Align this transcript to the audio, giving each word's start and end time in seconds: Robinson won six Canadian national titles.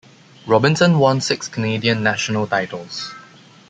Robinson 0.47 0.97
won 0.97 1.21
six 1.21 1.47
Canadian 1.47 2.01
national 2.01 2.47
titles. 2.47 3.13